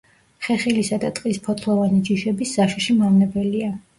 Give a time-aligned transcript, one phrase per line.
[0.45, 3.71] ხეხილისა და ტყის ფოთლოვანი ჯიშების საშიში მავნებელია.